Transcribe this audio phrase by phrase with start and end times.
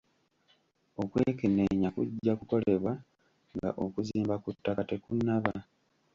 [1.01, 2.93] Okwekenneenya kujja kukolebwa
[3.55, 5.53] nga okuzimba ku ttaka tekunnaba.